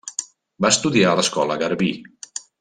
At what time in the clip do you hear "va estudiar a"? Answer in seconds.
0.65-1.19